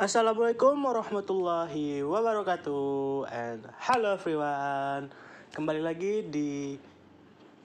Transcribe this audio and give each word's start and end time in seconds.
Assalamualaikum 0.00 0.80
warahmatullahi 0.80 2.00
wabarakatuh 2.00 3.28
and 3.28 3.68
hello 3.84 4.16
everyone. 4.16 5.12
Kembali 5.52 5.84
lagi 5.84 6.24
di 6.24 6.80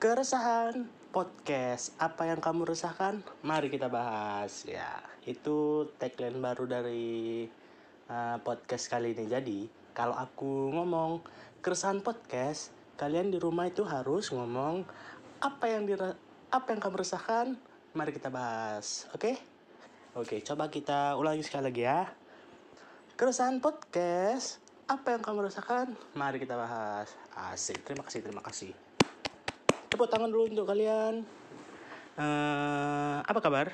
keresahan 0.04 0.84
podcast. 1.16 1.96
Apa 1.96 2.28
yang 2.28 2.44
kamu 2.44 2.68
resahkan? 2.68 3.24
Mari 3.40 3.71
kita 3.71 3.88
bahas. 3.88 4.68
Ya 4.68 5.00
itu 5.24 5.88
tagline 5.96 6.36
baru 6.44 6.68
dari 6.68 7.48
uh, 8.12 8.36
podcast 8.44 8.92
kali 8.92 9.15
ini. 9.15 9.31
Jadi 9.31 9.60
kalau 9.96 10.20
aku 10.20 10.76
ngomong 10.76 11.24
keresahan 11.63 12.04
podcast 12.04 12.76
kalian 12.99 13.31
di 13.31 13.40
rumah 13.40 13.72
itu 13.72 13.88
harus 13.88 14.28
ngomong 14.36 14.83
apa 15.40 15.72
yang 15.72 15.88
dira- 15.88 16.20
apa 16.52 16.67
yang 16.76 16.84
kamu 16.84 16.99
resahkan? 16.99 17.55
Mari 17.95 18.12
kita 18.12 18.27
bahas 18.27 19.08
oke? 19.16 19.23
Okay? 19.23 19.36
Oke, 20.20 20.44
coba 20.44 20.67
kita 20.67 21.16
ulangi 21.16 21.44
sekali 21.44 21.72
lagi 21.72 21.84
ya. 21.88 22.24
Keresahan 23.16 23.64
podcast, 23.64 24.60
apa 24.92 25.16
yang 25.16 25.23
kamu 25.23 25.48
rasakan? 25.48 25.96
Mari 26.20 26.36
kita 26.36 26.60
bahas. 26.60 27.16
Asik, 27.32 27.80
terima 27.88 28.04
kasih, 28.04 28.20
terima 28.20 28.44
kasih. 28.44 28.76
Tepuk 29.88 30.12
tangan 30.12 30.28
dulu 30.28 30.52
untuk 30.52 30.68
kalian. 30.68 31.23
Uh, 32.20 33.23
apa 33.23 33.40
kabar? 33.40 33.72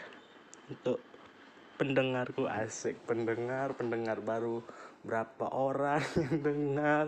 Untuk 0.70 1.02
pendengarku 1.82 2.46
asik, 2.46 3.02
pendengar, 3.10 3.74
pendengar 3.74 4.22
baru 4.22 4.62
berapa 5.02 5.50
orang 5.50 6.06
yang 6.22 6.38
dengar 6.46 7.06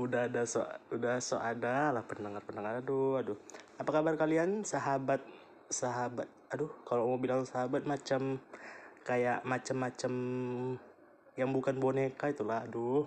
udah 0.00 0.24
ada 0.24 0.48
so 0.48 0.64
udah 0.88 1.20
so 1.20 1.36
ada 1.36 1.92
lah 1.92 2.00
pendengar 2.00 2.40
pendengar 2.40 2.80
aduh 2.80 3.20
aduh 3.20 3.36
apa 3.76 3.90
kabar 3.92 4.16
kalian 4.16 4.64
sahabat 4.64 5.20
sahabat 5.68 6.24
aduh 6.48 6.72
kalau 6.88 7.12
mau 7.12 7.20
bilang 7.20 7.44
sahabat 7.44 7.84
macam 7.84 8.40
kayak 9.04 9.44
macam-macam 9.44 10.12
yang 11.34 11.50
bukan 11.50 11.76
boneka 11.78 12.30
itulah 12.30 12.62
aduh. 12.62 13.06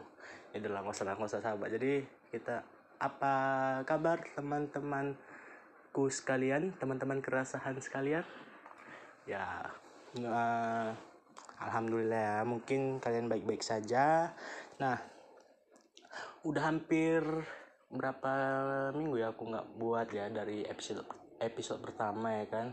Ya 0.51 0.59
nggak 0.59 0.91
usah 0.91 1.15
nggak 1.15 1.29
usah 1.31 1.43
sahabat. 1.43 1.69
Jadi 1.75 2.03
kita 2.31 2.63
apa 2.97 3.33
kabar 3.87 4.19
teman-temanku 4.35 6.09
sekalian 6.11 6.75
teman-teman 6.75 7.23
kerasahan 7.23 7.79
sekalian? 7.79 8.23
Ya 9.27 9.71
uh, 10.19 10.91
alhamdulillah 11.59 12.21
ya 12.21 12.37
mungkin 12.43 12.99
kalian 12.99 13.31
baik-baik 13.31 13.63
saja. 13.63 14.35
Nah 14.79 14.99
udah 16.43 16.63
hampir 16.67 17.23
berapa 17.87 18.31
minggu 18.91 19.23
ya 19.23 19.31
aku 19.31 19.47
nggak 19.47 19.67
buat 19.79 20.07
ya 20.11 20.27
dari 20.27 20.67
episode 20.67 21.07
episode 21.39 21.79
pertama 21.79 22.43
ya 22.43 22.45
kan? 22.51 22.67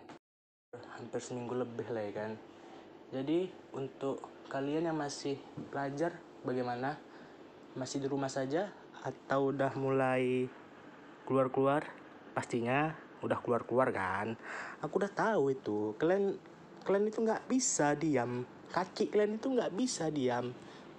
Hampir 0.98 1.22
seminggu 1.22 1.54
lebih 1.54 1.86
lah 1.94 2.02
ya 2.02 2.14
kan 2.14 2.53
jadi 3.12 3.50
untuk 3.74 4.22
kalian 4.48 4.88
yang 4.88 4.98
masih 4.98 5.36
belajar 5.68 6.16
bagaimana? 6.46 6.96
Masih 7.74 7.98
di 7.98 8.08
rumah 8.08 8.30
saja 8.30 8.70
atau 9.02 9.50
udah 9.52 9.74
mulai 9.76 10.48
keluar-keluar? 11.26 11.84
Pastinya 12.32 12.94
udah 13.20 13.38
keluar-keluar 13.40 13.92
kan. 13.92 14.38
Aku 14.80 15.02
udah 15.02 15.12
tahu 15.12 15.52
itu. 15.52 15.92
Kalian 16.00 16.38
kalian 16.86 17.10
itu 17.10 17.18
nggak 17.20 17.44
bisa 17.50 17.96
diam. 17.98 18.46
Kaki 18.72 19.12
kalian 19.12 19.36
itu 19.36 19.52
nggak 19.52 19.72
bisa 19.74 20.08
diam. 20.08 20.54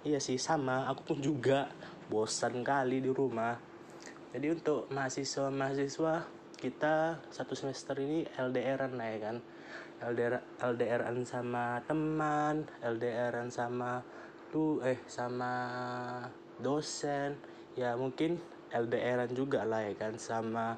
Iya 0.06 0.22
sih 0.22 0.38
sama. 0.38 0.86
Aku 0.92 1.02
pun 1.02 1.18
juga 1.18 1.70
bosan 2.06 2.62
kali 2.62 3.02
di 3.02 3.10
rumah. 3.10 3.58
Jadi 4.30 4.52
untuk 4.52 4.86
mahasiswa-mahasiswa 4.92 6.28
kita 6.56 7.20
satu 7.28 7.52
semester 7.52 7.96
ini 8.00 8.24
LDRan 8.36 8.96
lah 8.96 9.08
ya 9.12 9.18
kan 9.20 9.36
LDR 10.04 10.44
LDRan 10.60 11.24
sama 11.24 11.80
teman 11.88 12.68
LDRan 12.84 13.48
sama 13.48 14.04
tuh 14.52 14.84
eh 14.84 15.00
sama 15.08 15.52
dosen. 16.60 17.36
Ya 17.76 17.96
mungkin 17.96 18.36
LDRan 18.72 19.32
juga 19.32 19.64
lah 19.64 19.88
ya 19.88 19.96
kan? 19.96 20.20
Sama 20.20 20.76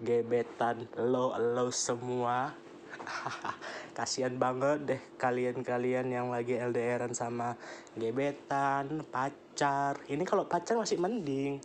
gebetan 0.00 0.88
lo 0.96 1.36
lo 1.36 1.68
semua. 1.68 2.56
Kasihan 3.96 4.32
banget 4.40 4.78
deh 4.88 5.00
kalian-kalian 5.20 6.08
yang 6.08 6.32
lagi 6.32 6.56
LDRan 6.56 7.12
sama 7.12 7.60
gebetan 7.92 9.04
pacar. 9.12 10.00
Ini 10.08 10.24
kalau 10.24 10.48
pacar 10.48 10.80
masih 10.80 10.96
mending. 10.96 11.60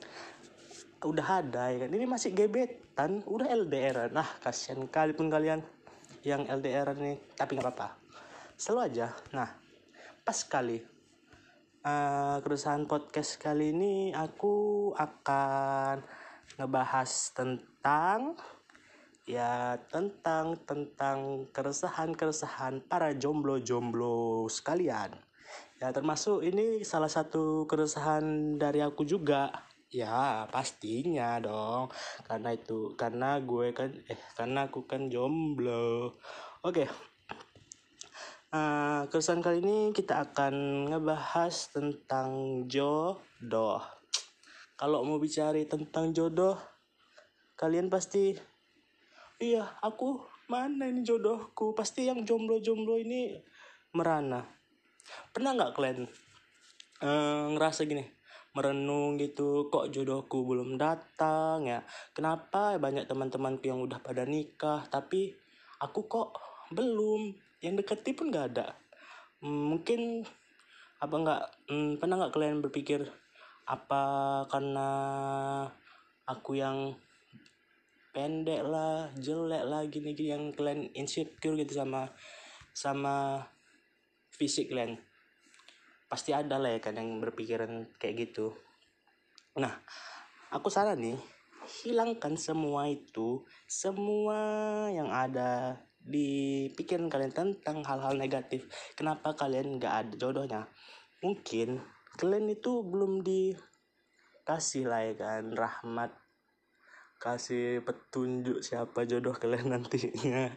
Udah 0.99 1.39
ada 1.39 1.71
ya 1.71 1.87
kan? 1.87 1.91
Ini 1.95 2.03
masih 2.03 2.35
gebetan 2.35 3.23
udah 3.23 3.47
LDRan 3.47 4.11
nah 4.11 4.27
kasihan 4.43 4.83
kali 4.91 5.15
pun 5.15 5.31
kalian 5.31 5.63
yang 6.23 6.47
LDR 6.47 6.95
nih 6.95 7.17
tapi 7.35 7.55
nggak 7.55 7.67
apa-apa. 7.69 7.89
Selalu 8.59 8.81
aja. 8.91 9.07
Nah 9.35 9.49
pas 10.23 10.35
sekali 10.35 10.77
uh, 11.83 12.37
keresahan 12.43 12.85
podcast 12.85 13.39
kali 13.39 13.71
ini 13.71 14.11
aku 14.11 14.91
akan 14.95 16.03
ngebahas 16.59 17.11
tentang 17.31 18.35
ya 19.29 19.77
tentang 19.93 20.57
tentang 20.65 21.45
keresahan-keresahan 21.53 22.81
para 22.89 23.13
jomblo-jomblo 23.13 24.49
sekalian. 24.49 25.13
Ya 25.79 25.95
termasuk 25.95 26.43
ini 26.43 26.83
salah 26.83 27.07
satu 27.07 27.63
keresahan 27.69 28.57
dari 28.59 28.83
aku 28.83 29.07
juga 29.07 29.68
Ya 29.89 30.45
pastinya 30.53 31.41
dong 31.41 31.89
karena 32.29 32.53
itu 32.53 32.93
karena 32.93 33.41
gue 33.41 33.73
kan 33.73 33.89
eh 34.05 34.21
karena 34.37 34.69
aku 34.69 34.85
kan 34.85 35.09
jomblo. 35.09 36.13
Oke. 36.61 36.85
Okay. 36.85 36.87
Uh, 38.49 39.05
kesan 39.13 39.45
kali 39.45 39.61
ini 39.61 39.93
kita 39.93 40.25
akan 40.25 40.89
ngebahas 40.89 41.53
tentang 41.69 42.65
jodoh. 42.65 43.81
Kalau 44.73 45.05
mau 45.05 45.21
bicara 45.21 45.59
tentang 45.69 46.09
jodoh, 46.13 46.57
kalian 47.59 47.91
pasti 47.93 48.33
iya 49.39 49.67
aku 49.83 50.23
mana 50.47 50.87
ini 50.87 51.03
jodohku 51.03 51.77
pasti 51.77 52.07
yang 52.07 52.23
jomblo-jomblo 52.23 52.97
ini 52.97 53.37
merana 53.93 54.47
pernah 55.35 55.53
nggak 55.53 55.73
kalian 55.75 56.07
uh, 57.03 57.51
ngerasa 57.51 57.83
gini 57.85 58.18
merenung 58.59 59.15
gitu 59.15 59.71
kok 59.71 59.87
jodohku 59.87 60.43
belum 60.43 60.75
datang 60.75 61.63
ya? 61.63 61.79
Kenapa 62.11 62.75
banyak 62.75 63.07
teman-temanku 63.07 63.71
yang 63.71 63.79
udah 63.79 64.03
pada 64.03 64.27
nikah 64.27 64.83
tapi 64.91 65.31
aku 65.79 66.11
kok 66.11 66.35
belum? 66.75 67.31
Yang 67.63 67.83
deketi 67.83 68.11
pun 68.11 68.27
gak 68.35 68.51
ada. 68.51 68.75
Hmm, 69.39 69.71
mungkin 69.71 70.27
apa 70.99 71.15
nggak 71.15 71.43
hmm, 71.71 71.91
pernah 72.03 72.15
nggak 72.19 72.33
kalian 72.35 72.59
berpikir 72.59 73.07
apa 73.63 74.03
karena 74.51 74.89
aku 76.27 76.59
yang 76.59 76.91
pendek 78.11 78.67
lah 78.67 79.07
jelek 79.15 79.63
lah 79.63 79.87
gini 79.87 80.11
gini 80.11 80.35
yang 80.35 80.43
kalian 80.51 80.91
insecure 80.91 81.55
gitu 81.55 81.71
sama 81.71 82.11
sama 82.75 83.47
fisik 84.35 84.67
kalian 84.67 84.99
pasti 86.09 86.33
ada 86.33 86.57
lah 86.57 86.73
ya 86.73 86.79
kan 86.81 86.97
yang 86.97 87.21
berpikiran 87.21 87.85
kayak 88.01 88.27
gitu. 88.27 88.51
Nah 89.61 89.77
aku 90.49 90.67
saran 90.73 90.97
nih 90.97 91.19
hilangkan 91.85 92.33
semua 92.33 92.89
itu 92.89 93.45
semua 93.69 94.41
yang 94.89 95.13
ada 95.13 95.77
di 96.01 96.65
pikiran 96.73 97.11
kalian 97.13 97.31
tentang 97.31 97.85
hal-hal 97.85 98.17
negatif. 98.17 98.65
Kenapa 98.97 99.37
kalian 99.37 99.77
nggak 99.77 99.93
ada 99.93 100.13
jodohnya? 100.17 100.61
Mungkin 101.21 101.77
kalian 102.17 102.49
itu 102.49 102.81
belum 102.81 103.21
dikasih 103.21 104.89
lah 104.89 105.05
ya 105.05 105.13
kan 105.13 105.53
rahmat 105.53 106.09
kasih 107.19 107.83
petunjuk 107.83 108.63
siapa 108.63 109.05
jodoh 109.05 109.37
kalian 109.37 109.69
nantinya. 109.77 110.49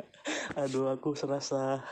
Aduh 0.57 0.89
aku 0.89 1.13
serasa 1.13 1.85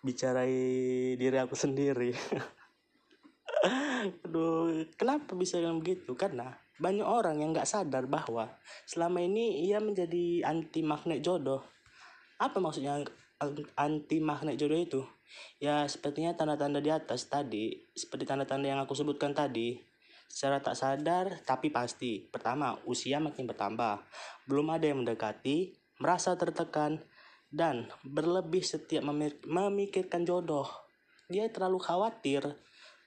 bicarai 0.00 1.16
diri 1.20 1.36
aku 1.36 1.52
sendiri 1.52 2.16
Aduh, 3.60 4.88
kenapa 4.96 5.36
bisa 5.36 5.60
yang 5.60 5.84
begitu? 5.84 6.16
Karena 6.16 6.56
banyak 6.80 7.04
orang 7.04 7.44
yang 7.44 7.52
nggak 7.52 7.68
sadar 7.68 8.08
bahwa 8.08 8.48
selama 8.88 9.20
ini 9.20 9.68
ia 9.68 9.76
menjadi 9.84 10.48
anti 10.48 10.80
magnet 10.80 11.20
jodoh. 11.20 11.60
Apa 12.40 12.56
maksudnya 12.56 13.04
anti 13.76 14.16
magnet 14.24 14.56
jodoh 14.56 14.80
itu? 14.80 15.02
Ya 15.60 15.84
sepertinya 15.84 16.32
tanda-tanda 16.32 16.80
di 16.80 16.88
atas 16.88 17.28
tadi, 17.28 17.76
seperti 17.92 18.24
tanda-tanda 18.24 18.64
yang 18.64 18.80
aku 18.80 18.96
sebutkan 18.96 19.36
tadi. 19.36 19.76
Secara 20.24 20.64
tak 20.64 20.80
sadar 20.80 21.44
tapi 21.44 21.68
pasti. 21.68 22.24
Pertama, 22.32 22.80
usia 22.88 23.20
makin 23.20 23.44
bertambah. 23.44 24.00
Belum 24.48 24.72
ada 24.72 24.88
yang 24.88 25.04
mendekati, 25.04 25.76
merasa 26.00 26.32
tertekan, 26.38 27.04
dan 27.52 27.92
berlebih 28.06 28.64
setiap 28.64 29.04
memikirkan 29.44 30.24
jodoh. 30.24 30.70
Dia 31.28 31.50
terlalu 31.52 31.78
khawatir 31.82 32.42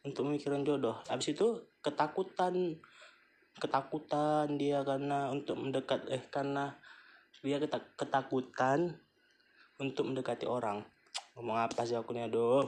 untuk 0.04 0.28
memikirkan 0.28 0.68
jodoh. 0.68 1.00
Habis 1.08 1.36
itu 1.36 1.64
ketakutan. 1.80 2.80
Ketakutan 3.54 4.60
dia 4.60 4.82
karena 4.84 5.32
untuk 5.32 5.62
mendekat 5.62 6.04
eh 6.10 6.24
karena 6.28 6.76
dia 7.44 7.60
ketakutan 7.98 8.98
untuk 9.80 10.08
mendekati 10.08 10.48
orang. 10.48 10.84
Ngomong 11.36 11.60
apa 11.60 11.84
sih 11.84 11.98
aku 11.98 12.16
nih 12.16 12.32
aduh? 12.32 12.66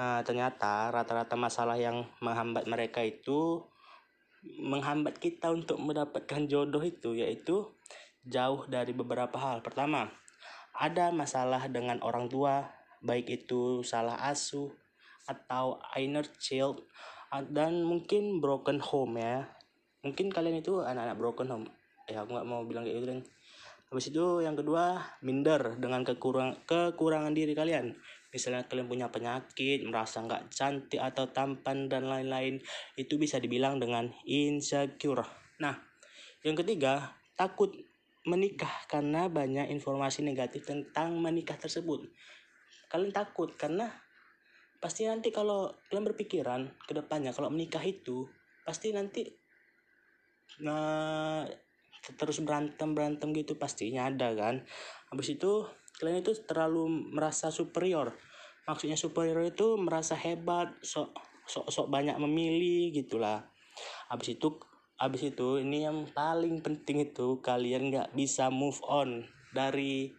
Nah, 0.00 0.24
ternyata 0.24 0.88
rata-rata 0.88 1.36
masalah 1.36 1.76
yang 1.76 2.08
menghambat 2.24 2.64
mereka 2.64 3.04
itu 3.04 3.60
menghambat 4.40 5.20
kita 5.20 5.52
untuk 5.52 5.76
mendapatkan 5.76 6.48
jodoh 6.48 6.80
itu 6.80 7.12
yaitu 7.12 7.68
jauh 8.24 8.64
dari 8.64 8.96
beberapa 8.96 9.36
hal. 9.36 9.60
Pertama, 9.60 10.08
ada 10.72 11.12
masalah 11.12 11.68
dengan 11.68 12.00
orang 12.00 12.32
tua, 12.32 12.72
baik 13.04 13.44
itu 13.44 13.84
salah 13.84 14.16
asuh 14.32 14.79
atau 15.30 15.78
inner 15.94 16.26
child 16.42 16.82
dan 17.54 17.86
mungkin 17.86 18.42
broken 18.42 18.82
home 18.82 19.22
ya. 19.22 19.46
Mungkin 20.02 20.34
kalian 20.34 20.58
itu 20.58 20.82
anak-anak 20.82 21.16
broken 21.20 21.48
home. 21.48 21.66
Ya 22.10 22.26
aku 22.26 22.34
nggak 22.34 22.48
mau 22.50 22.66
bilang 22.66 22.82
kayak 22.82 22.98
gitu 22.98 23.06
dan 23.06 23.20
habis 23.90 24.06
itu 24.06 24.26
yang 24.46 24.54
kedua 24.54 25.02
minder 25.26 25.74
dengan 25.82 26.06
kekurang 26.06 26.62
kekurangan 26.62 27.34
diri 27.34 27.58
kalian 27.58 27.90
misalnya 28.30 28.62
kalian 28.70 28.86
punya 28.86 29.10
penyakit 29.10 29.82
merasa 29.82 30.22
nggak 30.22 30.46
cantik 30.54 31.02
atau 31.02 31.26
tampan 31.34 31.90
dan 31.90 32.06
lain-lain 32.06 32.62
itu 32.94 33.18
bisa 33.18 33.42
dibilang 33.42 33.82
dengan 33.82 34.06
insecure 34.22 35.26
nah 35.58 35.74
yang 36.46 36.54
ketiga 36.54 37.18
takut 37.34 37.74
menikah 38.30 38.70
karena 38.86 39.26
banyak 39.26 39.66
informasi 39.74 40.22
negatif 40.22 40.70
tentang 40.70 41.18
menikah 41.18 41.58
tersebut 41.58 42.06
kalian 42.94 43.10
takut 43.10 43.50
karena 43.58 43.90
pasti 44.80 45.04
nanti 45.04 45.28
kalau 45.28 45.68
kalian 45.92 46.08
berpikiran 46.08 46.60
ke 46.88 46.96
depannya 46.96 47.36
kalau 47.36 47.52
menikah 47.52 47.84
itu 47.84 48.24
pasti 48.64 48.96
nanti 48.96 49.28
nah 50.64 51.44
terus 52.16 52.40
berantem 52.40 52.96
berantem 52.96 53.30
gitu 53.36 53.60
pastinya 53.60 54.08
ada 54.08 54.32
kan. 54.32 54.64
Habis 55.12 55.36
itu 55.36 55.68
kalian 56.00 56.24
itu 56.24 56.32
terlalu 56.48 56.88
merasa 57.12 57.52
superior. 57.52 58.16
Maksudnya 58.64 58.96
superior 58.96 59.44
itu 59.44 59.76
merasa 59.76 60.16
hebat 60.16 60.72
sok 60.80 61.12
sok 61.44 61.68
sok 61.68 61.86
banyak 61.92 62.16
memilih 62.16 62.94
gitulah. 62.94 63.44
Habis 64.08 64.40
itu 64.40 64.56
habis 65.00 65.28
itu 65.28 65.60
ini 65.60 65.84
yang 65.84 66.08
paling 66.12 66.60
penting 66.60 67.04
itu 67.08 67.40
kalian 67.40 67.92
nggak 67.92 68.12
bisa 68.16 68.52
move 68.52 68.80
on 68.84 69.24
dari 69.52 70.12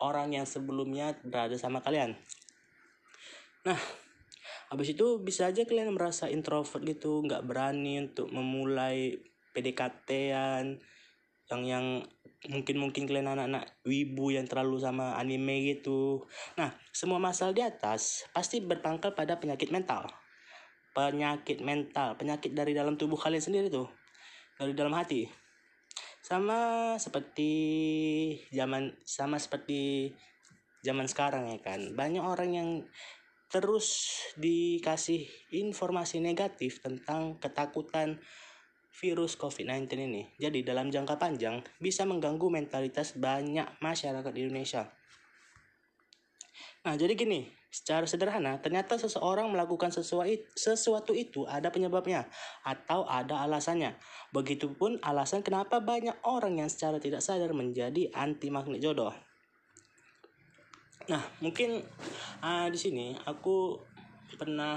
orang 0.00 0.36
yang 0.36 0.44
sebelumnya 0.48 1.16
berada 1.24 1.56
sama 1.56 1.84
kalian 1.84 2.16
nah 3.66 3.78
habis 4.70 4.94
itu 4.94 5.18
bisa 5.22 5.50
aja 5.50 5.66
kalian 5.66 5.90
merasa 5.90 6.30
introvert 6.30 6.86
gitu 6.86 7.22
nggak 7.26 7.42
berani 7.42 7.98
untuk 8.02 8.30
memulai 8.30 9.18
PDKT-an 9.54 10.78
yang 11.46 11.62
yang 11.62 11.86
mungkin 12.50 12.76
mungkin 12.78 13.06
kalian 13.06 13.30
anak-anak 13.30 13.80
wibu 13.86 14.34
yang 14.34 14.46
terlalu 14.46 14.82
sama 14.82 15.14
anime 15.18 15.62
gitu. 15.74 16.26
Nah, 16.58 16.74
semua 16.90 17.22
masalah 17.22 17.54
di 17.54 17.62
atas 17.62 18.26
pasti 18.34 18.58
berpangkal 18.62 19.14
pada 19.14 19.38
penyakit 19.38 19.70
mental. 19.70 20.10
Penyakit 20.90 21.62
mental, 21.62 22.18
penyakit 22.18 22.50
dari 22.50 22.74
dalam 22.74 22.98
tubuh 22.98 23.18
kalian 23.18 23.42
sendiri 23.42 23.70
tuh. 23.70 23.86
Dari 24.58 24.74
dalam 24.74 24.94
hati. 24.94 25.26
Sama 26.20 26.94
seperti 26.98 27.52
zaman 28.50 28.90
sama 29.06 29.38
seperti 29.38 30.10
zaman 30.82 31.06
sekarang 31.06 31.50
ya 31.54 31.58
kan. 31.62 31.94
Banyak 31.94 32.22
orang 32.22 32.50
yang 32.50 32.68
terus 33.46 34.18
dikasih 34.36 35.26
informasi 35.54 36.18
negatif 36.18 36.82
tentang 36.82 37.38
ketakutan 37.38 38.18
virus 38.96 39.36
COVID-19 39.36 39.92
ini. 40.08 40.22
Jadi 40.40 40.64
dalam 40.64 40.88
jangka 40.88 41.20
panjang 41.20 41.60
bisa 41.76 42.08
mengganggu 42.08 42.48
mentalitas 42.48 43.14
banyak 43.14 43.68
masyarakat 43.84 44.32
di 44.32 44.40
Indonesia. 44.48 44.88
Nah, 46.86 46.94
jadi 46.94 47.18
gini, 47.18 47.50
secara 47.66 48.06
sederhana, 48.06 48.62
ternyata 48.62 48.94
seseorang 48.94 49.50
melakukan 49.50 49.90
sesuatu, 49.90 51.12
itu 51.12 51.42
ada 51.44 51.68
penyebabnya 51.68 52.30
atau 52.62 53.02
ada 53.10 53.42
alasannya. 53.42 53.98
Begitupun 54.30 55.02
alasan 55.02 55.42
kenapa 55.42 55.82
banyak 55.82 56.14
orang 56.22 56.62
yang 56.62 56.70
secara 56.70 57.02
tidak 57.02 57.26
sadar 57.26 57.50
menjadi 57.52 58.08
anti 58.14 58.54
magnet 58.54 58.78
jodoh. 58.78 59.12
Nah, 61.06 61.22
mungkin 61.38 61.78
uh, 62.42 62.66
di 62.66 62.78
sini 62.78 63.14
aku 63.22 63.78
pernah 64.34 64.74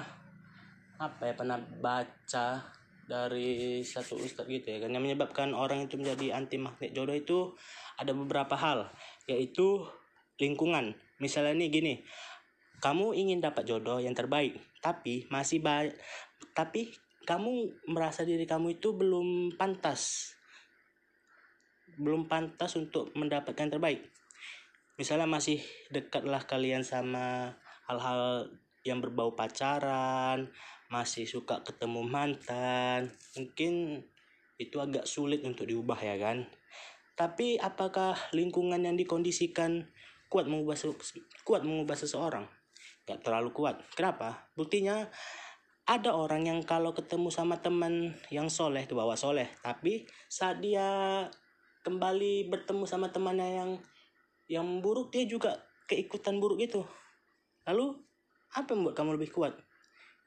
apa 1.01 1.31
ya 1.31 1.33
pernah 1.33 1.57
baca 1.57 2.61
dari 3.09 3.81
satu 3.81 4.21
ustadz 4.21 4.45
gitu 4.45 4.67
ya 4.69 4.85
kan 4.85 4.93
yang 4.93 5.01
menyebabkan 5.01 5.57
orang 5.57 5.89
itu 5.89 5.97
menjadi 5.97 6.37
anti 6.37 6.61
magnet 6.61 6.93
jodoh 6.93 7.17
itu 7.17 7.57
ada 7.97 8.13
beberapa 8.13 8.53
hal 8.53 8.93
yaitu 9.25 9.89
lingkungan. 10.37 10.93
Misalnya 11.17 11.57
nih 11.57 11.69
gini 11.73 11.93
kamu 12.77 13.17
ingin 13.17 13.41
dapat 13.41 13.65
jodoh 13.65 13.97
yang 13.97 14.13
terbaik 14.13 14.53
tapi 14.85 15.25
masih 15.33 15.65
baik 15.65 15.97
tapi 16.53 16.93
kamu 17.25 17.73
merasa 17.89 18.21
diri 18.21 18.45
kamu 18.45 18.77
itu 18.77 18.93
belum 18.93 19.57
pantas. 19.57 20.29
Belum 21.97 22.29
pantas 22.29 22.77
untuk 22.77 23.09
mendapatkan 23.17 23.65
yang 23.65 23.73
terbaik 23.73 24.18
misalnya 24.99 25.25
masih 25.25 25.63
dekatlah 25.89 26.43
kalian 26.43 26.83
sama 26.83 27.55
hal-hal 27.87 28.51
yang 28.83 28.99
berbau 28.99 29.33
pacaran 29.33 30.51
masih 30.91 31.23
suka 31.23 31.63
ketemu 31.63 32.03
mantan 32.03 33.13
mungkin 33.37 34.03
itu 34.59 34.75
agak 34.83 35.07
sulit 35.07 35.39
untuk 35.47 35.65
diubah 35.65 35.95
ya 35.95 36.19
kan? 36.19 36.43
Tapi 37.15 37.55
apakah 37.55 38.15
lingkungan 38.35 38.83
yang 38.83 38.99
dikondisikan 38.99 39.87
kuat 40.27 40.51
mengubah 40.51 40.75
kuat 41.47 41.63
mengubah 41.63 41.95
seseorang? 41.95 42.45
Gak 43.07 43.23
terlalu 43.23 43.55
kuat. 43.55 43.79
Kenapa? 43.95 44.51
Buktinya 44.53 45.07
ada 45.89 46.13
orang 46.13 46.45
yang 46.45 46.59
kalau 46.61 46.93
ketemu 46.93 47.33
sama 47.33 47.65
teman 47.65 48.13
yang 48.29 48.45
soleh 48.45 48.85
itu 48.85 48.93
bawa 48.93 49.17
soleh 49.17 49.49
tapi 49.65 50.05
saat 50.29 50.61
dia 50.61 51.25
kembali 51.81 52.45
bertemu 52.45 52.85
sama 52.85 53.09
temannya 53.09 53.49
yang 53.57 53.71
yang 54.49 54.81
buruk 54.81 55.13
dia 55.13 55.23
juga 55.29 55.55
keikutan 55.85 56.41
buruk 56.41 56.59
itu 56.59 56.81
lalu 57.69 57.95
apa 58.57 58.73
yang 58.73 58.81
membuat 58.81 58.95
kamu 58.97 59.11
lebih 59.15 59.29
kuat 59.29 59.53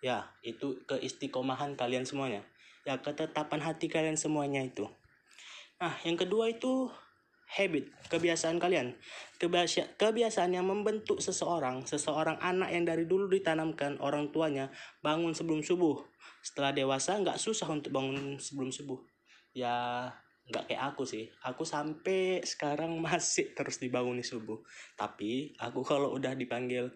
Ya, 0.02 0.26
itu 0.42 0.82
keistiqomahan 0.90 1.78
kalian 1.78 2.02
semuanya. 2.02 2.42
Ya, 2.82 2.98
ketetapan 2.98 3.62
hati 3.62 3.86
kalian 3.86 4.18
semuanya 4.18 4.66
itu. 4.66 4.90
Nah, 5.78 5.94
yang 6.02 6.18
kedua 6.18 6.50
itu 6.50 6.90
habit, 7.46 7.86
kebiasaan 8.10 8.58
kalian. 8.58 8.98
Kebiasa, 9.38 9.94
kebiasaan 9.94 10.58
yang 10.58 10.66
membentuk 10.66 11.22
seseorang, 11.22 11.86
seseorang 11.86 12.34
anak 12.42 12.74
yang 12.74 12.82
dari 12.82 13.06
dulu 13.06 13.30
ditanamkan 13.30 14.02
orang 14.02 14.34
tuanya 14.34 14.74
bangun 15.06 15.38
sebelum 15.38 15.62
subuh. 15.62 16.02
Setelah 16.42 16.74
dewasa 16.74 17.22
nggak 17.22 17.38
susah 17.38 17.70
untuk 17.70 17.94
bangun 17.94 18.42
sebelum 18.42 18.74
subuh. 18.74 18.98
Ya, 19.54 20.10
nggak 20.48 20.70
kayak 20.70 20.82
aku 20.94 21.02
sih. 21.06 21.30
Aku 21.46 21.62
sampai 21.62 22.42
sekarang 22.42 22.98
masih 23.04 23.54
terus 23.54 23.78
dibangun 23.78 24.18
subuh. 24.24 24.58
Tapi 24.98 25.54
aku 25.60 25.84
kalau 25.90 26.14
udah 26.14 26.32
dipanggil, 26.34 26.90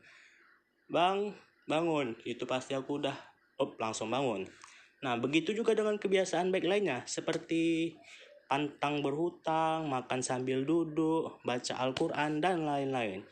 Bang, 0.86 1.34
bangun 1.66 2.14
itu 2.22 2.46
pasti 2.46 2.78
aku 2.78 3.02
udah 3.02 3.16
up 3.58 3.74
langsung 3.76 4.08
bangun 4.08 4.46
nah 5.02 5.18
begitu 5.18 5.52
juga 5.52 5.76
dengan 5.76 6.00
kebiasaan 6.00 6.48
baik 6.48 6.64
lainnya 6.64 7.04
seperti 7.04 7.92
pantang 8.46 9.02
berhutang 9.02 9.90
makan 9.90 10.22
sambil 10.22 10.62
duduk 10.62 11.42
baca 11.42 11.74
Al-Quran 11.82 12.38
dan 12.40 12.64
lain-lain 12.64 13.26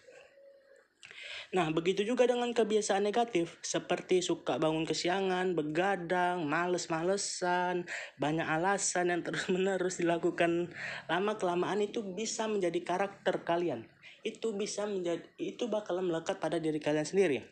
Nah, 1.54 1.70
begitu 1.70 2.02
juga 2.02 2.26
dengan 2.26 2.50
kebiasaan 2.50 3.06
negatif, 3.06 3.62
seperti 3.62 4.18
suka 4.18 4.58
bangun 4.58 4.82
kesiangan, 4.82 5.54
begadang, 5.54 6.50
males-malesan, 6.50 7.86
banyak 8.18 8.42
alasan 8.42 9.14
yang 9.14 9.22
terus-menerus 9.22 10.02
dilakukan 10.02 10.74
lama-kelamaan 11.06 11.78
itu 11.78 12.02
bisa 12.02 12.50
menjadi 12.50 12.82
karakter 12.82 13.46
kalian. 13.46 13.86
Itu 14.26 14.50
bisa 14.58 14.82
menjadi, 14.90 15.22
itu 15.38 15.70
bakalan 15.70 16.10
melekat 16.10 16.42
pada 16.42 16.58
diri 16.58 16.82
kalian 16.82 17.06
sendiri. 17.06 17.46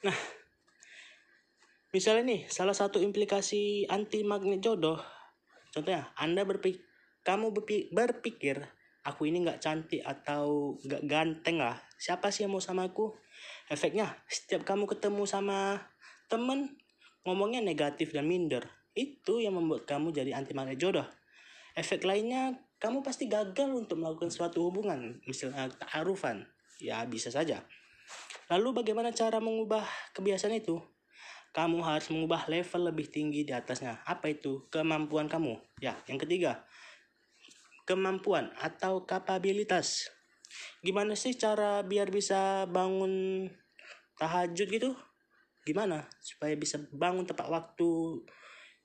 Nah, 0.00 0.16
misalnya 1.92 2.32
nih, 2.32 2.40
salah 2.48 2.72
satu 2.72 2.96
implikasi 2.96 3.84
anti 3.92 4.24
magnet 4.24 4.64
jodoh, 4.64 4.96
contohnya 5.68 6.16
Anda 6.16 6.48
berpikir, 6.48 6.80
kamu 7.28 7.52
berpikir, 7.92 8.79
aku 9.06 9.28
ini 9.28 9.44
nggak 9.44 9.60
cantik 9.60 10.04
atau 10.04 10.76
nggak 10.84 11.02
ganteng 11.08 11.60
lah, 11.60 11.76
siapa 11.96 12.28
sih 12.28 12.44
yang 12.44 12.52
mau 12.52 12.62
sama 12.62 12.88
aku? 12.88 13.12
Efeknya, 13.72 14.12
setiap 14.28 14.66
kamu 14.66 14.84
ketemu 14.90 15.24
sama 15.24 15.80
temen, 16.28 16.76
ngomongnya 17.24 17.64
negatif 17.64 18.12
dan 18.12 18.28
minder. 18.28 18.68
Itu 18.92 19.40
yang 19.40 19.56
membuat 19.56 19.88
kamu 19.88 20.12
jadi 20.12 20.36
anti 20.36 20.52
magnet 20.52 20.76
jodoh. 20.76 21.06
Efek 21.78 22.02
lainnya, 22.04 22.52
kamu 22.82 23.00
pasti 23.00 23.30
gagal 23.30 23.70
untuk 23.70 24.02
melakukan 24.02 24.28
suatu 24.28 24.68
hubungan, 24.68 25.22
misalnya 25.24 25.70
ta'arufan. 25.70 26.44
Ya, 26.82 27.04
bisa 27.06 27.30
saja. 27.30 27.62
Lalu 28.50 28.82
bagaimana 28.82 29.14
cara 29.14 29.38
mengubah 29.38 29.86
kebiasaan 30.16 30.58
itu? 30.58 30.82
Kamu 31.50 31.82
harus 31.82 32.10
mengubah 32.10 32.46
level 32.46 32.90
lebih 32.90 33.10
tinggi 33.10 33.42
di 33.46 33.52
atasnya. 33.54 34.02
Apa 34.06 34.30
itu? 34.30 34.66
Kemampuan 34.70 35.30
kamu. 35.30 35.58
Ya, 35.82 35.98
yang 36.06 36.18
ketiga. 36.18 36.66
Kemampuan 37.90 38.54
atau 38.54 39.02
kapabilitas. 39.02 40.06
Gimana 40.78 41.18
sih 41.18 41.34
cara 41.34 41.82
biar 41.82 42.06
bisa 42.14 42.62
bangun 42.70 43.50
tahajud 44.14 44.70
gitu? 44.70 44.94
Gimana 45.66 46.06
supaya 46.22 46.54
bisa 46.54 46.78
bangun 46.94 47.26
tepat 47.26 47.50
waktu? 47.50 48.22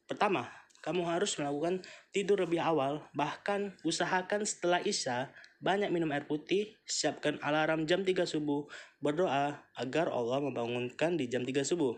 Pertama 0.10 0.50
kamu 0.82 1.06
harus 1.06 1.38
melakukan 1.38 1.86
tidur 2.10 2.42
lebih 2.42 2.66
awal 2.66 3.06
bahkan 3.14 3.78
usahakan 3.86 4.42
setelah 4.42 4.82
isya 4.82 5.30
banyak 5.62 5.94
minum 5.94 6.10
air 6.10 6.26
putih 6.26 6.74
siapkan 6.90 7.38
alarm 7.46 7.86
jam 7.86 8.02
3 8.02 8.26
subuh 8.26 8.66
berdoa 9.06 9.70
agar 9.78 10.10
Allah 10.10 10.42
membangunkan 10.42 11.14
di 11.14 11.30
jam 11.30 11.46
3 11.46 11.62
subuh. 11.62 11.94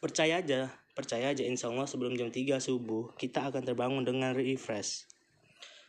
Percaya 0.00 0.40
aja 0.40 0.72
percaya 0.96 1.36
aja 1.36 1.44
insya 1.44 1.68
Allah 1.68 1.84
sebelum 1.84 2.16
jam 2.16 2.32
3 2.32 2.56
subuh 2.64 3.12
kita 3.20 3.52
akan 3.52 3.60
terbangun 3.60 4.08
dengan 4.08 4.32
refresh 4.32 5.15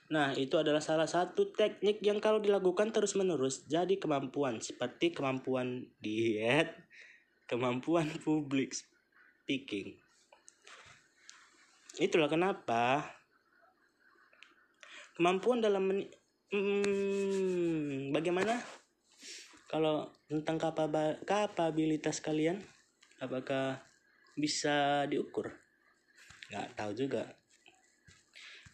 Nah, 0.07 0.31
itu 0.39 0.55
adalah 0.55 0.79
salah 0.79 1.07
satu 1.07 1.51
teknik 1.51 1.99
yang 1.99 2.23
kalau 2.23 2.39
dilakukan 2.39 2.95
terus-menerus 2.95 3.67
jadi 3.67 3.99
kemampuan 3.99 4.63
seperti 4.63 5.11
kemampuan 5.11 5.83
diet, 5.99 6.71
kemampuan 7.43 8.07
public 8.23 8.71
speaking. 8.71 9.99
Itulah 11.99 12.31
kenapa 12.31 13.03
kemampuan 15.19 15.59
dalam 15.59 15.83
men 15.83 15.99
hmm, 16.55 18.15
bagaimana 18.15 18.63
kalau 19.67 20.07
tentang 20.31 20.55
kapabilitas 21.27 22.23
kalian 22.23 22.63
apakah 23.19 23.83
bisa 24.39 25.03
diukur? 25.11 25.51
Nggak 26.47 26.67
tahu 26.79 26.91
juga. 26.95 27.35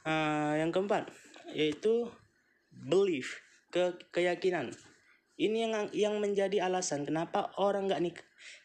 Uh, 0.03 0.59
yang 0.59 0.69
keempat, 0.69 1.07
yaitu 1.53 2.09
belief 2.73 3.41
ke 3.69 3.97
keyakinan. 4.09 4.73
Ini 5.33 5.57
yang 5.65 5.73
yang 5.93 6.15
menjadi 6.21 6.69
alasan 6.69 7.05
kenapa 7.09 7.53
orang 7.57 7.89
nggak 7.89 8.01
nik 8.05 8.17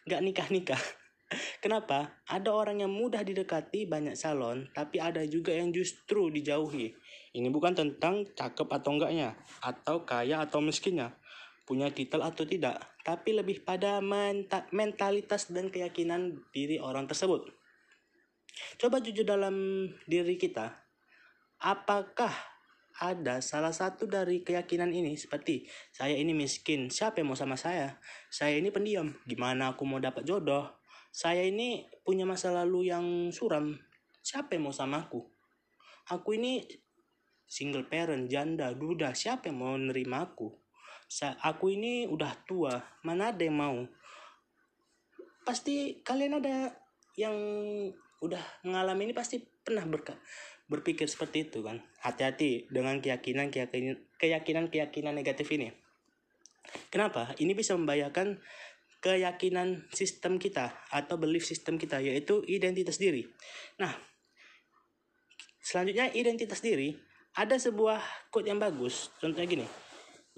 nggak 0.05 0.21
nikah 0.21 0.49
nikah 0.53 0.83
kenapa? 1.65 2.21
Ada 2.29 2.53
orang 2.53 2.85
yang 2.85 2.93
mudah 2.93 3.25
didekati 3.25 3.89
banyak 3.89 4.17
salon 4.17 4.69
tapi 4.77 5.01
ada 5.01 5.25
juga 5.25 5.53
yang 5.57 5.73
justru 5.73 6.29
dijauhi. 6.29 6.93
Ini 7.33 7.49
bukan 7.49 7.77
tentang 7.77 8.25
cakep 8.37 8.69
atau 8.69 8.91
enggaknya 8.97 9.37
atau 9.65 10.05
kaya 10.05 10.45
atau 10.45 10.61
miskinnya. 10.61 11.17
Punya 11.65 11.93
titel 11.93 12.25
atau 12.25 12.49
tidak 12.49 12.81
tapi 13.05 13.33
lebih 13.33 13.65
pada 13.65 14.05
mentalitas 14.69 15.49
dan 15.49 15.73
keyakinan 15.73 16.37
diri 16.53 16.77
orang 16.77 17.09
tersebut. 17.09 17.49
Coba 18.77 19.01
jujur 19.01 19.25
dalam 19.25 19.89
diri 20.05 20.37
kita 20.37 20.89
apakah 21.59 22.31
ada 22.99 23.39
salah 23.39 23.71
satu 23.71 24.11
dari 24.11 24.43
keyakinan 24.43 24.91
ini 24.91 25.15
seperti 25.15 25.71
saya 25.95 26.19
ini 26.19 26.35
miskin, 26.35 26.91
siapa 26.91 27.23
yang 27.23 27.31
mau 27.31 27.39
sama 27.39 27.55
saya? 27.55 28.03
Saya 28.27 28.59
ini 28.59 28.75
pendiam, 28.75 29.15
gimana 29.23 29.75
aku 29.75 29.87
mau 29.87 30.03
dapat 30.03 30.27
jodoh? 30.27 30.67
Saya 31.15 31.47
ini 31.47 31.87
punya 32.03 32.27
masa 32.27 32.51
lalu 32.51 32.91
yang 32.91 33.31
suram, 33.31 33.79
siapa 34.19 34.59
yang 34.59 34.67
mau 34.67 34.75
sama 34.75 35.07
aku? 35.07 35.23
Aku 36.11 36.35
ini 36.35 36.67
single 37.47 37.87
parent, 37.87 38.27
janda, 38.27 38.75
duda, 38.75 39.15
siapa 39.15 39.49
yang 39.49 39.63
mau 39.63 39.75
nerima 39.79 40.27
aku? 40.27 40.53
Sa 41.09 41.39
aku 41.41 41.73
ini 41.73 42.05
udah 42.05 42.35
tua, 42.45 42.77
mana 43.07 43.33
ada 43.33 43.41
yang 43.41 43.57
mau? 43.57 43.79
Pasti 45.47 46.05
kalian 46.05 46.43
ada 46.43 46.75
yang 47.17 47.35
udah 48.21 48.43
ngalamin 48.67 49.11
ini 49.11 49.15
pasti 49.17 49.41
pernah 49.41 49.89
berpikir 50.69 51.09
seperti 51.09 51.49
itu 51.49 51.65
kan. 51.65 51.81
Hati-hati 51.99 52.71
dengan 52.71 53.03
keyakinan 53.03 53.51
keyakinan 53.51 53.99
keyakinan 54.19 54.71
keyakinan 54.71 55.15
negatif 55.19 55.51
ini. 55.51 55.75
Kenapa? 56.93 57.35
Ini 57.41 57.53
bisa 57.57 57.75
membahayakan 57.75 58.39
keyakinan 58.99 59.87
sistem 59.95 60.43
kita 60.43 60.75
atau 60.91 61.15
belief 61.19 61.47
sistem 61.47 61.79
kita 61.79 62.03
yaitu 62.03 62.43
identitas 62.47 62.99
diri. 62.99 63.27
Nah, 63.79 63.95
selanjutnya 65.63 66.11
identitas 66.15 66.59
diri 66.59 66.99
ada 67.39 67.55
sebuah 67.55 68.03
quote 68.35 68.51
yang 68.51 68.59
bagus. 68.59 69.15
Contohnya 69.23 69.47
gini. 69.47 69.67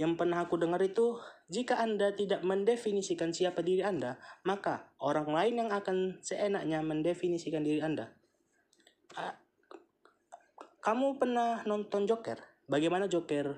Yang 0.00 0.16
pernah 0.16 0.48
aku 0.48 0.56
dengar 0.56 0.80
itu, 0.80 1.20
jika 1.52 1.76
Anda 1.76 2.16
tidak 2.16 2.40
mendefinisikan 2.40 3.36
siapa 3.36 3.60
diri 3.60 3.84
Anda, 3.84 4.16
maka 4.48 4.88
orang 4.96 5.28
lain 5.28 5.54
yang 5.60 5.70
akan 5.76 6.24
seenaknya 6.24 6.80
mendefinisikan 6.80 7.60
diri 7.60 7.84
Anda. 7.84 8.08
Kamu 10.80 11.20
pernah 11.20 11.60
nonton 11.68 12.08
Joker? 12.08 12.40
Bagaimana 12.64 13.04
Joker 13.04 13.52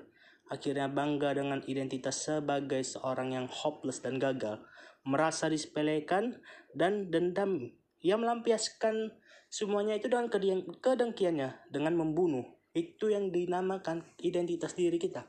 akhirnya 0.51 0.91
bangga 0.91 1.31
dengan 1.31 1.63
identitas 1.71 2.19
sebagai 2.19 2.83
seorang 2.83 3.31
yang 3.31 3.47
hopeless 3.47 4.03
dan 4.03 4.19
gagal, 4.19 4.59
merasa 5.07 5.47
disepelekan 5.47 6.43
dan 6.75 7.07
dendam. 7.07 7.71
Ia 8.03 8.19
melampiaskan 8.19 9.15
semuanya 9.47 9.95
itu 9.95 10.11
dengan 10.11 10.27
kedengkiannya 10.83 11.71
dengan 11.71 11.95
membunuh. 11.95 12.43
Itu 12.75 13.07
yang 13.07 13.31
dinamakan 13.31 14.03
identitas 14.19 14.75
diri 14.75 14.99
kita. 14.99 15.23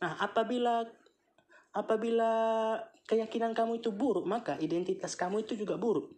Nah, 0.00 0.16
apabila 0.16 0.88
apabila 1.76 2.32
keyakinan 3.04 3.52
kamu 3.52 3.84
itu 3.84 3.92
buruk, 3.92 4.24
maka 4.24 4.56
identitas 4.56 5.12
kamu 5.12 5.44
itu 5.44 5.52
juga 5.52 5.76
buruk. 5.76 6.16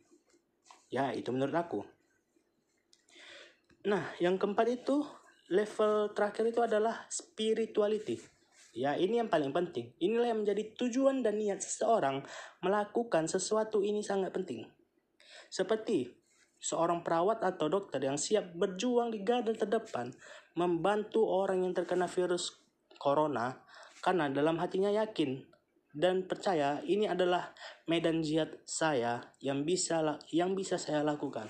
Ya, 0.94 1.10
itu 1.10 1.34
menurut 1.34 1.58
aku. 1.58 1.97
Nah, 3.86 4.10
yang 4.18 4.40
keempat 4.40 4.66
itu 4.82 5.06
level 5.52 6.10
terakhir 6.16 6.50
itu 6.50 6.60
adalah 6.64 7.06
spirituality. 7.06 8.18
Ya, 8.74 8.98
ini 8.98 9.22
yang 9.22 9.30
paling 9.30 9.54
penting. 9.54 9.94
Inilah 10.02 10.34
yang 10.34 10.42
menjadi 10.42 10.74
tujuan 10.74 11.22
dan 11.22 11.38
niat 11.38 11.62
seseorang 11.62 12.22
melakukan 12.62 13.30
sesuatu 13.30 13.82
ini 13.82 14.02
sangat 14.02 14.34
penting. 14.34 14.66
Seperti 15.48 16.10
seorang 16.58 17.06
perawat 17.06 17.40
atau 17.46 17.70
dokter 17.70 18.02
yang 18.02 18.18
siap 18.18 18.54
berjuang 18.58 19.14
di 19.14 19.22
garda 19.22 19.54
terdepan 19.54 20.10
membantu 20.58 21.22
orang 21.30 21.62
yang 21.62 21.72
terkena 21.72 22.10
virus 22.10 22.58
corona 22.98 23.62
karena 24.02 24.26
dalam 24.26 24.58
hatinya 24.58 24.90
yakin 24.90 25.38
dan 25.94 26.26
percaya 26.26 26.82
ini 26.84 27.06
adalah 27.06 27.54
medan 27.86 28.20
jihad 28.20 28.58
saya 28.66 29.22
yang 29.38 29.62
bisa 29.62 30.18
yang 30.34 30.52
bisa 30.58 30.76
saya 30.76 31.06
lakukan. 31.06 31.46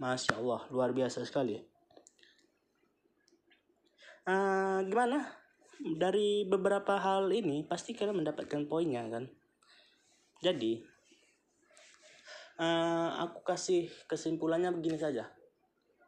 Masya 0.00 0.40
Allah, 0.40 0.60
luar 0.72 0.90
biasa 0.90 1.22
sekali. 1.22 1.60
Uh, 4.24 4.80
gimana? 4.88 5.28
Dari 5.84 6.48
beberapa 6.48 6.96
hal 6.96 7.28
ini 7.28 7.66
pasti 7.68 7.92
kalian 7.92 8.24
mendapatkan 8.24 8.64
poinnya 8.64 9.04
kan. 9.12 9.28
Jadi, 10.40 10.80
uh, 12.56 13.20
aku 13.20 13.44
kasih 13.44 13.92
kesimpulannya 14.08 14.72
begini 14.72 14.96
saja. 14.96 15.28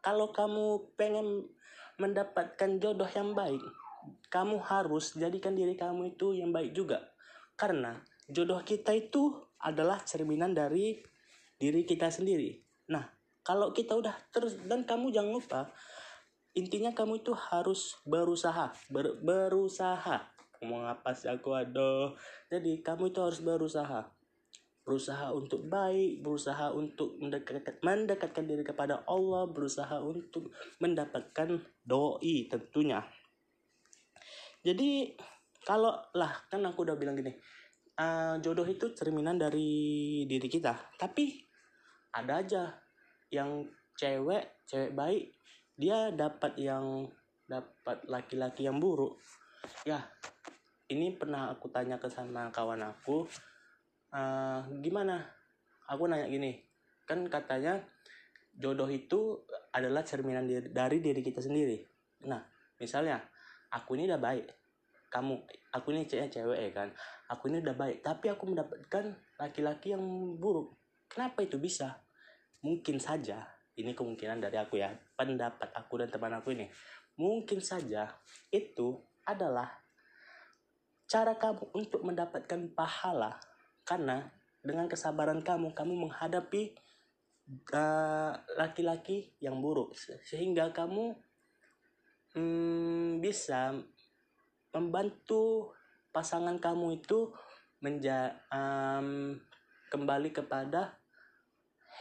Kalau 0.00 0.32
kamu 0.32 0.96
pengen 0.96 1.44
mendapatkan 1.98 2.78
jodoh 2.78 3.08
yang 3.10 3.34
baik, 3.34 3.60
kamu 4.30 4.60
harus 4.62 5.16
jadikan 5.16 5.56
diri 5.56 5.74
kamu 5.74 6.14
itu 6.14 6.36
yang 6.36 6.52
baik 6.54 6.72
juga. 6.76 7.12
Karena 7.56 7.96
jodoh 8.28 8.60
kita 8.62 8.92
itu 8.92 9.34
adalah 9.60 10.04
cerminan 10.04 10.52
dari 10.52 11.00
diri 11.56 11.82
kita 11.88 12.12
sendiri. 12.12 12.60
Nah, 12.92 13.15
kalau 13.46 13.70
kita 13.70 13.94
udah 13.94 14.18
terus 14.34 14.58
dan 14.66 14.82
kamu 14.82 15.14
jangan 15.14 15.30
lupa 15.30 15.60
intinya 16.56 16.90
kamu 16.96 17.20
itu 17.20 17.36
harus 17.36 18.00
berusaha 18.08 18.72
ber, 18.88 19.20
berusaha. 19.20 20.24
Mau 20.64 20.88
apa 20.88 21.12
sih 21.12 21.28
aku 21.28 21.52
aduh. 21.52 22.16
Jadi 22.48 22.80
kamu 22.80 23.12
itu 23.12 23.20
harus 23.20 23.44
berusaha. 23.44 24.08
Berusaha 24.88 25.36
untuk 25.36 25.68
baik 25.68 26.24
berusaha 26.24 26.72
untuk 26.72 27.20
mendekat, 27.20 27.76
mendekatkan 27.84 28.48
diri 28.48 28.64
kepada 28.64 29.04
Allah 29.04 29.44
berusaha 29.52 30.00
untuk 30.00 30.48
mendapatkan 30.80 31.60
doi 31.84 32.48
tentunya. 32.48 33.04
Jadi 34.64 35.12
kalau 35.60 35.92
lah 36.16 36.32
kan 36.48 36.64
aku 36.64 36.88
udah 36.88 36.96
bilang 36.96 37.18
gini 37.18 37.36
uh, 38.00 38.38
jodoh 38.40 38.64
itu 38.64 38.96
cerminan 38.96 39.36
dari 39.36 40.24
diri 40.24 40.48
kita. 40.48 40.96
Tapi 40.96 41.44
ada 42.16 42.40
aja 42.40 42.85
yang 43.36 43.68
cewek 43.96 44.64
cewek 44.64 44.92
baik 44.96 45.36
dia 45.76 46.08
dapat 46.12 46.56
yang 46.56 47.04
dapat 47.46 48.02
laki-laki 48.08 48.66
yang 48.66 48.80
buruk. 48.80 49.20
Ya 49.84 50.02
ini 50.88 51.14
pernah 51.14 51.52
aku 51.52 51.68
tanya 51.70 52.00
ke 52.00 52.08
sama 52.08 52.48
kawan 52.50 52.82
aku 52.82 53.28
uh, 54.14 54.64
gimana? 54.82 55.22
Aku 55.86 56.10
nanya 56.10 56.26
gini 56.26 56.66
kan 57.06 57.22
katanya 57.30 57.78
jodoh 58.50 58.90
itu 58.90 59.38
adalah 59.70 60.02
cerminan 60.02 60.48
dari, 60.50 60.66
dari 60.74 60.98
diri 60.98 61.22
kita 61.22 61.38
sendiri. 61.38 61.78
Nah 62.26 62.42
misalnya 62.80 63.22
aku 63.70 63.94
ini 63.94 64.10
udah 64.10 64.18
baik 64.18 64.46
kamu 65.06 65.38
aku 65.70 65.94
ini 65.94 66.08
cewek 66.08 66.32
cewek 66.34 66.58
ya 66.58 66.70
kan? 66.74 66.88
Aku 67.30 67.46
ini 67.52 67.62
udah 67.62 67.76
baik 67.78 68.02
tapi 68.02 68.26
aku 68.32 68.50
mendapatkan 68.50 69.14
laki-laki 69.38 69.94
yang 69.94 70.02
buruk. 70.40 70.74
Kenapa 71.06 71.46
itu 71.46 71.60
bisa 71.62 72.05
mungkin 72.66 72.98
saja 72.98 73.46
ini 73.78 73.94
kemungkinan 73.94 74.42
dari 74.42 74.58
aku 74.58 74.82
ya 74.82 74.90
pendapat 75.14 75.70
aku 75.76 76.02
dan 76.02 76.08
teman 76.10 76.34
aku 76.34 76.56
ini. 76.56 76.66
Mungkin 77.14 77.62
saja 77.62 78.10
itu 78.50 78.98
adalah 79.22 79.68
cara 81.06 81.38
kamu 81.38 81.70
untuk 81.76 82.02
mendapatkan 82.02 82.72
pahala. 82.74 83.38
Karena 83.86 84.26
dengan 84.64 84.90
kesabaran 84.90 85.44
kamu 85.44 85.76
kamu 85.76 85.94
menghadapi 86.08 86.74
uh, 87.76 88.32
laki-laki 88.58 89.30
uh, 89.38 89.52
yang 89.52 89.60
buruk. 89.60 89.94
Sehingga 90.24 90.72
kamu 90.72 91.14
um, 92.34 93.22
bisa 93.22 93.76
membantu 94.72 95.72
pasangan 96.16 96.56
kamu 96.56 97.00
itu 97.04 97.28
menja 97.84 98.40
um, 98.48 99.36
kembali 99.92 100.32
kepada 100.32 100.96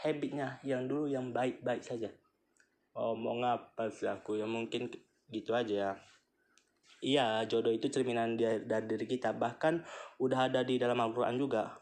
habitnya 0.03 0.59
yang 0.65 0.89
dulu 0.89 1.07
yang 1.07 1.31
baik-baik 1.31 1.85
saja. 1.85 2.11
Oh, 2.95 3.15
mau 3.15 3.35
ngapa 3.39 3.91
sih 3.91 4.07
aku 4.07 4.39
ya 4.39 4.47
mungkin 4.47 4.87
gitu 5.27 5.51
aja 5.51 5.75
ya. 5.75 5.91
Iya, 7.05 7.43
jodoh 7.45 7.75
itu 7.75 7.91
cerminan 7.91 8.39
dari 8.39 8.85
diri 8.87 9.05
kita. 9.05 9.35
Bahkan 9.35 9.83
udah 10.23 10.49
ada 10.49 10.63
di 10.63 10.79
dalam 10.79 10.97
Al-Quran 10.97 11.35
juga. 11.35 11.75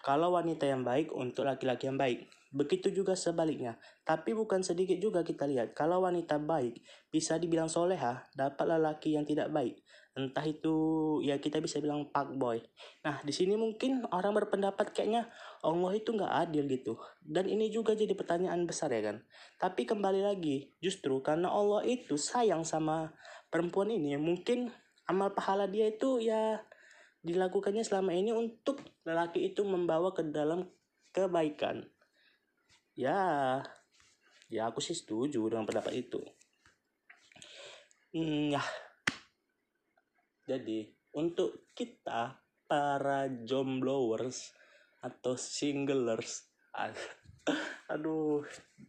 Kalau 0.00 0.32
wanita 0.38 0.64
yang 0.70 0.86
baik 0.86 1.10
untuk 1.10 1.44
laki-laki 1.50 1.90
yang 1.90 1.98
baik. 1.98 2.30
Begitu 2.56 2.88
juga 2.88 3.12
sebaliknya. 3.12 3.76
Tapi 4.08 4.32
bukan 4.32 4.64
sedikit 4.64 4.96
juga 4.96 5.20
kita 5.20 5.44
lihat. 5.44 5.76
Kalau 5.76 6.00
wanita 6.00 6.40
baik 6.40 6.80
bisa 7.12 7.36
dibilang 7.36 7.68
soleha, 7.68 8.24
dapat 8.32 8.64
lelaki 8.64 9.12
yang 9.12 9.28
tidak 9.28 9.52
baik. 9.52 9.84
Entah 10.16 10.48
itu 10.48 10.72
ya 11.20 11.36
kita 11.36 11.60
bisa 11.60 11.76
bilang 11.76 12.08
pak 12.08 12.40
boy. 12.40 12.56
Nah 13.04 13.20
di 13.20 13.36
sini 13.36 13.52
mungkin 13.60 14.08
orang 14.08 14.32
berpendapat 14.32 14.96
kayaknya 14.96 15.28
Allah 15.60 15.92
itu 15.92 16.16
nggak 16.16 16.32
adil 16.48 16.64
gitu. 16.72 16.96
Dan 17.20 17.44
ini 17.52 17.68
juga 17.68 17.92
jadi 17.92 18.16
pertanyaan 18.16 18.64
besar 18.64 18.88
ya 18.88 19.12
kan. 19.12 19.20
Tapi 19.60 19.84
kembali 19.84 20.24
lagi, 20.24 20.72
justru 20.80 21.20
karena 21.20 21.52
Allah 21.52 21.84
itu 21.84 22.16
sayang 22.16 22.64
sama 22.64 23.12
perempuan 23.52 23.92
ini 23.92 24.16
mungkin 24.16 24.72
amal 25.04 25.36
pahala 25.36 25.68
dia 25.68 25.92
itu 25.92 26.24
ya 26.24 26.64
dilakukannya 27.20 27.84
selama 27.84 28.16
ini 28.16 28.32
untuk 28.32 28.80
lelaki 29.04 29.52
itu 29.52 29.60
membawa 29.68 30.16
ke 30.16 30.24
dalam 30.24 30.64
kebaikan 31.12 31.84
ya 32.96 33.60
ya 34.48 34.62
aku 34.72 34.80
sih 34.80 34.96
setuju 34.96 35.44
dengan 35.46 35.68
pendapat 35.68 35.92
itu. 35.94 36.20
Hmm, 38.16 38.48
ya. 38.50 38.64
Jadi 40.48 40.88
untuk 41.12 41.68
kita 41.76 42.40
para 42.66 43.28
jomblowers 43.44 44.56
atau 45.04 45.38
singlers 45.38 46.50
aduh 47.92 48.42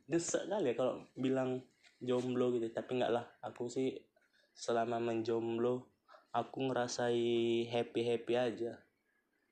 nyesek 0.10 0.50
kali 0.50 0.72
ya 0.72 0.76
kalau 0.80 1.04
bilang 1.14 1.62
jomblo 2.00 2.56
gitu. 2.56 2.72
Tapi 2.72 2.98
enggak 2.98 3.14
lah 3.14 3.26
aku 3.44 3.68
sih 3.68 3.94
selama 4.58 4.98
menjomblo 4.98 5.92
aku 6.34 6.70
ngerasai 6.70 7.66
happy 7.70 8.02
happy 8.06 8.34
aja. 8.38 8.74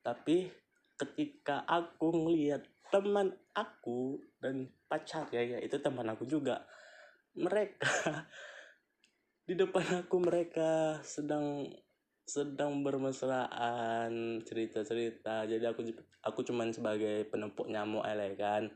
Tapi 0.02 0.65
ketika 0.96 1.64
aku 1.68 2.12
ngelihat 2.12 2.64
teman 2.88 3.36
aku 3.52 4.20
dan 4.40 4.72
pacar 4.88 5.28
ya, 5.32 5.42
ya 5.42 5.58
itu 5.60 5.76
teman 5.82 6.08
aku 6.08 6.24
juga 6.24 6.64
mereka 7.36 7.84
di 9.48 9.54
depan 9.54 10.06
aku 10.06 10.16
mereka 10.18 10.98
sedang 11.04 11.68
sedang 12.26 12.82
bermesraan 12.82 14.42
cerita-cerita. 14.42 15.46
Jadi 15.46 15.62
aku 15.62 15.86
aku 16.26 16.42
cuman 16.42 16.74
sebagai 16.74 17.22
penempuk 17.30 17.70
nyamuk 17.70 18.02
ya 18.02 18.34
kan. 18.34 18.74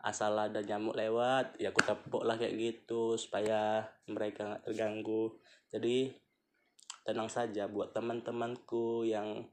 Asal 0.00 0.36
ada 0.36 0.60
nyamuk 0.60 0.96
lewat 0.96 1.56
ya 1.56 1.72
aku 1.72 1.80
tepuk 1.80 2.24
lah 2.24 2.36
kayak 2.36 2.56
gitu 2.56 3.16
supaya 3.16 3.88
mereka 4.04 4.52
nggak 4.52 4.64
terganggu. 4.68 5.32
Jadi 5.72 6.12
tenang 7.08 7.32
saja 7.32 7.64
buat 7.72 7.96
teman-temanku 7.96 9.08
yang 9.08 9.48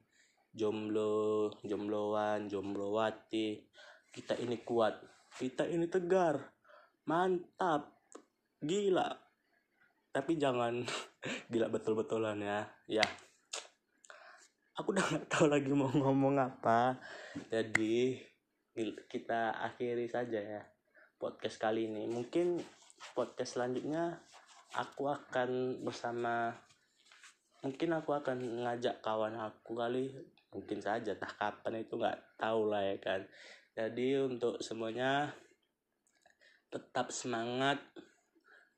jomblo 0.58 1.54
jombloan 1.62 2.50
jomblowati. 2.50 3.62
Kita 4.10 4.34
ini 4.42 4.66
kuat. 4.66 4.98
Kita 5.38 5.70
ini 5.70 5.86
tegar. 5.86 6.42
Mantap. 7.06 7.94
Gila. 8.58 9.14
Tapi 10.10 10.34
jangan. 10.42 10.82
Gila 11.54 11.70
betul-betulan 11.70 12.42
ya. 12.42 12.60
Ya. 12.90 13.06
Aku 14.82 14.94
udah 14.94 15.06
nggak 15.06 15.30
tahu 15.30 15.46
lagi 15.46 15.70
mau 15.70 15.94
ngomong 15.94 16.42
apa. 16.42 16.98
Jadi 17.54 18.18
kita 19.10 19.54
akhiri 19.62 20.10
saja 20.10 20.42
ya 20.42 20.62
podcast 21.22 21.62
kali 21.62 21.86
ini. 21.90 22.10
Mungkin 22.10 22.62
podcast 23.14 23.58
selanjutnya 23.58 24.22
aku 24.74 25.10
akan 25.10 25.82
bersama 25.82 26.54
mungkin 27.66 27.90
aku 27.98 28.14
akan 28.14 28.64
ngajak 28.64 29.02
kawan 29.02 29.34
aku 29.34 29.74
kali 29.74 30.14
mungkin 30.54 30.80
saja 30.80 31.14
tah 31.16 31.30
kapan 31.30 31.84
itu 31.84 32.00
nggak 32.00 32.40
tahu 32.40 32.72
lah 32.72 32.82
ya 32.82 32.98
kan 33.00 33.22
jadi 33.78 34.26
untuk 34.26 34.58
semuanya 34.64 35.32
tetap 36.68 37.12
semangat 37.14 37.80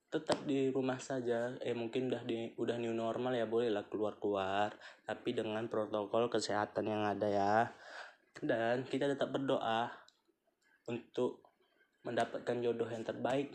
tetap 0.10 0.42
di 0.50 0.74
rumah 0.74 0.98
saja 0.98 1.54
eh 1.62 1.78
mungkin 1.78 2.10
udah 2.10 2.26
di 2.26 2.50
udah 2.58 2.82
new 2.82 2.98
normal 2.98 3.38
ya 3.38 3.46
boleh 3.46 3.70
lah 3.70 3.86
keluar 3.86 4.18
keluar 4.18 4.74
tapi 5.06 5.38
dengan 5.38 5.70
protokol 5.70 6.26
kesehatan 6.34 6.90
yang 6.90 7.06
ada 7.06 7.28
ya 7.30 7.56
dan 8.42 8.82
kita 8.90 9.06
tetap 9.06 9.30
berdoa 9.30 9.90
untuk 10.90 11.46
mendapatkan 12.02 12.58
jodoh 12.58 12.90
yang 12.90 13.06
terbaik 13.06 13.54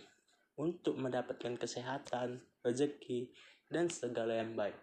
untuk 0.54 0.94
mendapatkan 0.98 1.58
kesehatan, 1.58 2.38
rezeki, 2.62 3.30
dan 3.66 3.90
segala 3.90 4.38
yang 4.38 4.54
baik. 4.54 4.76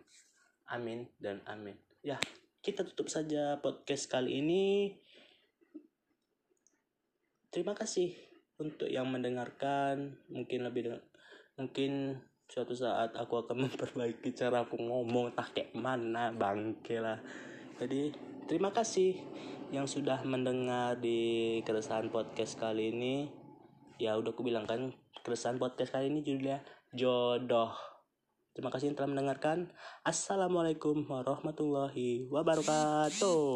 Amin 0.68 1.08
dan 1.20 1.40
amin. 1.48 1.76
Ya, 2.04 2.20
kita 2.62 2.86
tutup 2.86 3.10
saja 3.10 3.58
podcast 3.58 4.06
kali 4.06 4.38
ini. 4.38 4.94
Terima 7.50 7.74
kasih 7.74 8.14
untuk 8.62 8.86
yang 8.86 9.10
mendengarkan. 9.10 10.22
Mungkin 10.30 10.70
lebih 10.70 11.02
mungkin 11.58 12.22
suatu 12.46 12.78
saat 12.78 13.18
aku 13.18 13.42
akan 13.42 13.58
memperbaiki 13.66 14.38
cara 14.38 14.62
aku 14.62 14.78
ngomong 14.78 15.34
tak 15.34 15.58
kayak 15.58 15.74
mana 15.74 16.30
bangke 16.30 17.02
lah. 17.02 17.18
Jadi 17.82 18.14
terima 18.46 18.70
kasih 18.70 19.18
yang 19.74 19.90
sudah 19.90 20.22
mendengar 20.22 21.02
di 21.02 21.60
keresahan 21.66 22.14
podcast 22.14 22.62
kali 22.62 22.94
ini. 22.94 23.26
Ya 23.98 24.14
udah 24.22 24.38
aku 24.38 24.46
bilang 24.46 24.70
kan 24.70 24.94
keresahan 25.26 25.58
podcast 25.58 25.98
kali 25.98 26.14
ini 26.14 26.22
judulnya 26.22 26.62
jodoh. 26.94 27.91
Terima 28.52 28.68
kasih 28.68 28.92
yang 28.92 28.98
telah 29.00 29.12
mendengarkan. 29.16 29.72
Assalamualaikum 30.04 31.08
warahmatullahi 31.08 32.28
wabarakatuh. 32.28 33.52